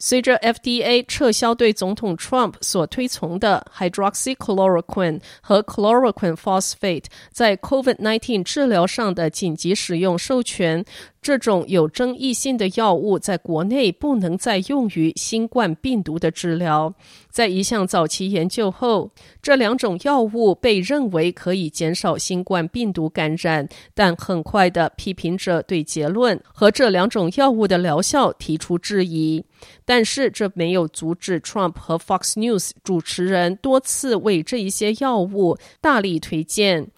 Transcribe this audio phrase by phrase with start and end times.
[0.00, 10.84] 随着 FDA 撤销对总统 Trump 所推崇的 hydroxychloroquine 和 chloroquine phosphate 在 COVID-19 治疗上的紧急使用授权。
[11.22, 16.94] 这种有争议性的药物在国内不能再用于新冠病毒的治疗。
[17.28, 19.10] 在一项早期研究后，
[19.42, 29.44] 这两种药物被认为可以减少新冠病毒感染，但很快的批评者对结论和这两种药物的疗效提出质疑。
[29.84, 36.88] 但是这没有阻止 Trump 和 Fox News 主持人多次为这一些药物大力推荐。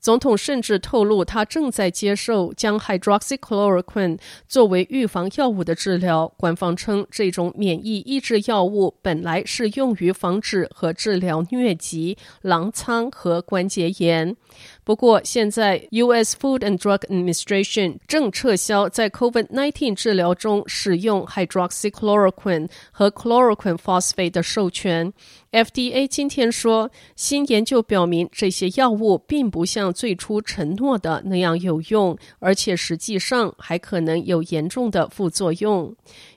[0.00, 6.32] 总统甚至透露，他正在接受将 hydroxychloroquine 作为预防药物的治疗。
[6.38, 14.34] 官方称，这种免疫抑制药物本来是用于防止和治疗疟疾、狼疮和关节炎。
[14.82, 16.36] 不过，现在 U.S.
[16.36, 25.12] Food and Drug Administration 正撤销在 COVID-19 治疗中使用 hydroxychloroquine 和 chloroquine phosphate 的授权。
[25.52, 35.92] FDA 今天说，新研究表明这些药物并不像最初承诺的那样有用，而且实际上还可能有严重的副作用。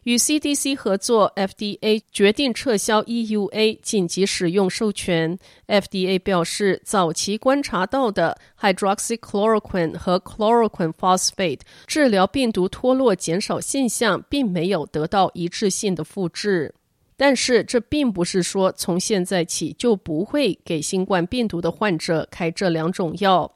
[0.05, 5.37] 与 CDC 合作，FDA 决定撤销 EUA 紧急使用授权。
[5.67, 16.73] FDA 表示，早期观察到的 hydroxychloroquine 和 chloroquine phosphate 治疗病毒脱落减少现象，并没有得到一致性的复制。
[17.25, 23.49] 但是，这并不是说从现在起就不会给新冠病毒的患者开这两种药。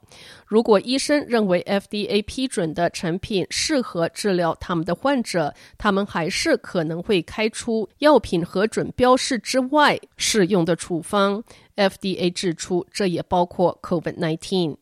[0.46, 11.44] 如果医生认为 FDA 批准的产品适合治疗他们的患者，他们还是可能会开出药品核准标示之外适用的处方。
[11.76, 14.76] FDA 指出，这也包括 COVID-19。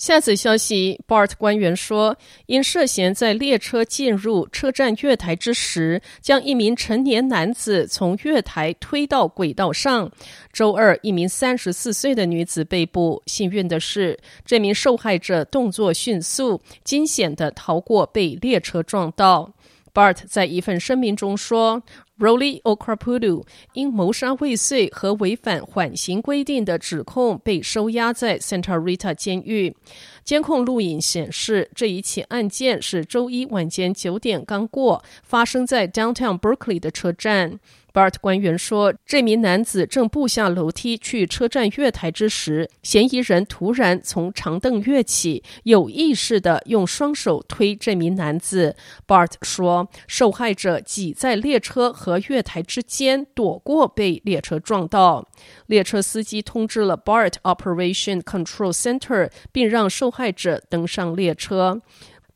[0.00, 2.16] 下次消息，BART 官员说，
[2.46, 10.10] 因涉嫌在列车进入车站月台之时，将一名成年男子从月台推到轨道上。
[10.54, 13.22] 周二，一名三十四岁的女子被捕。
[13.26, 19.52] 幸运的是，这名受害者动作迅速，惊险的逃过被列车撞到。
[19.92, 21.82] BART 在一份声明中说。
[22.20, 29.74] Rolly Okrapudu 因谋杀未遂和违反缓刑规定的指控被收押在 Santa Rita 监狱。
[30.22, 37.58] 监控录影显示，这一起案件是周一晚间九点刚过，发生在 Downtown Berkeley 的车站。
[37.92, 48.76] BART 官员说，这名男子正步下楼梯去车站月台之时，嫌疑人突然从长凳跃起，有意识地用双手推这名男子。
[49.06, 55.28] BART 说，受害者挤在列车和月台之间，躲过被列车撞到。
[55.66, 61.80] 列车司机通知了 BART Operation Control Center，并让受害者登上列车。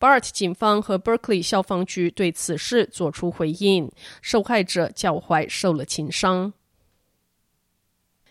[0.05, 6.53] BART 警方和 Berkeley 消防局对此事作出回应，受害者脚踝受了轻伤。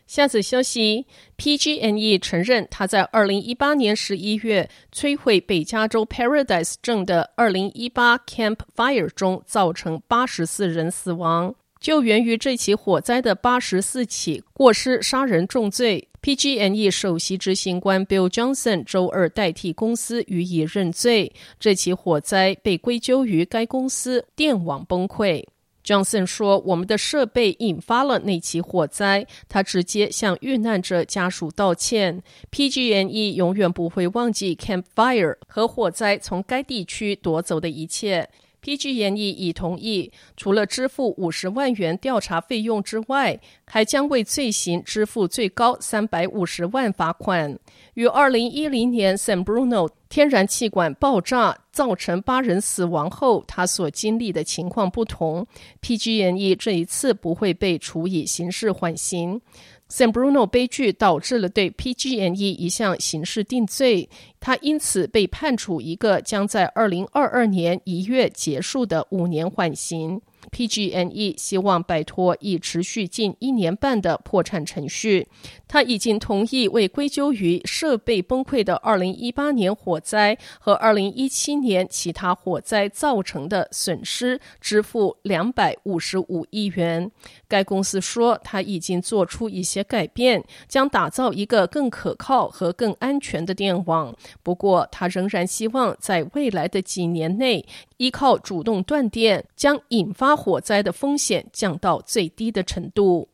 [0.05, 11.55] 下次消息，PG&E 承认他在二零一八年十一月摧毁北加州 Paradise 镇的二零一八 Camp Fire 中造成八十四人死亡。
[11.83, 21.33] 就源于这起火灾的八十四起过失杀人重罪，PG&E 首席执行官 Bill Johnson 周二代替公司予以认罪。
[21.59, 25.43] 这起火灾被归咎于该公司电网崩溃。
[25.83, 32.23] Johnson 说：“我们的设备引发了那起火灾。”他直接向遇难者家属道歉。
[32.49, 38.29] PG&E 永远不会忘记 Camp Fire 和火灾从该地区夺走的一切。
[38.63, 47.59] PG&E 已同意，除了支付五十万元调查费用之外，还将为罪行支付最高三百五十万罚款。
[47.95, 55.45] 与二零一零年 San Bruno 天然气管爆炸造成八人死亡后，他所经历的情况不同
[55.81, 59.41] ，PG&E 这一次不会被处以刑事缓刑。
[59.89, 64.09] San Bruno 悲剧导致了对 PG&E 一项刑事定罪，
[64.43, 70.19] 他因此被判处一个将在二零二二年一月结束的五年缓刑。
[70.51, 75.25] PG&E 希望摆脱已持续近一年半的破产程序。
[75.69, 87.09] 他已经同意为归咎于设备崩溃的2018年火灾和2017年其他火灾造成的损失支付255亿元。
[87.47, 94.13] 该公司说，他已经做出一些改变，将打造一个更可靠和更安全的电网。
[94.41, 97.65] 不过，他仍然希望在未来的几年内，
[97.97, 103.29] 依靠主动断电，将引发火灾的风险降到最低的程度。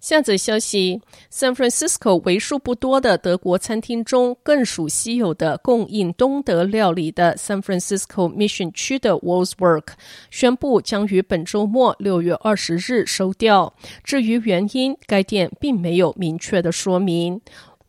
[0.00, 1.00] 下则消息
[1.30, 9.84] ：San Francisco 为数不多的德国餐厅中，更属稀有的供应东德料理的 San Francisco Mission 区的 Wolfsburg
[10.28, 13.72] 宣布将于本周末六月二十日收掉。
[14.02, 17.40] 至于原因，该店并没有明确的说明。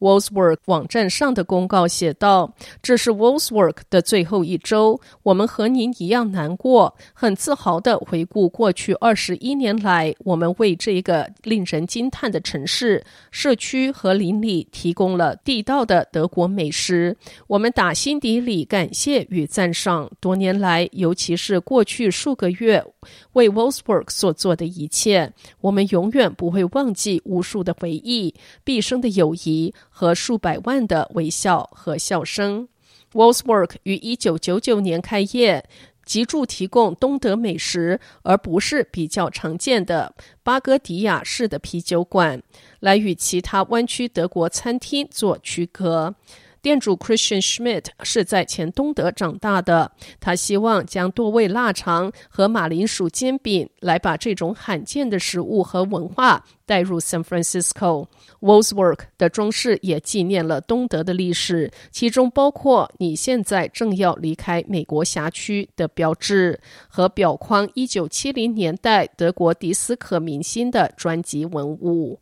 [0.03, 2.53] Wolfsburg 网站上的公告写道
[2.83, 13.01] ：“这是 Wolfsburg 的最后一周，我们和您一样难过，很自豪地回顾过去二十一年来，我们为这个令人惊叹的城市、
[13.31, 17.15] 社区和邻里提供了地道的德国美食。
[17.47, 22.83] 我们打心底里感谢与赞赏多年来，尤其是过去数个月
[23.31, 25.31] 为 Wolfsburg 所做的一切。
[25.61, 28.35] 我们永远不会忘记无数的回忆、
[28.65, 32.67] 毕生的友谊。”和数百万的微笑和笑声。
[33.13, 35.63] Wolfsburg 于一九九九年开业，
[36.03, 42.41] 脊柱提供东德美食，而不是比较常见的巴哥迪亚式的啤酒馆，
[42.79, 46.15] 来与其他湾区德国餐厅做区隔。
[46.63, 58.07] 店主 Christian Schmidt 是在前东德长大的，他希望将多味腊肠和马铃薯煎饼来把这种罕见的食物和文化带入 San Francisco。
[58.39, 66.57] Wolfsburg 的装饰也纪念了东德的历史，其中包括你现在正要离开美国辖区的标志
[66.87, 72.21] 和表框1970年代德国迪斯科明星的专辑文物。